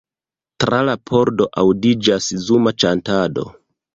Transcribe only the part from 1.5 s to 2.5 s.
aŭdiĝas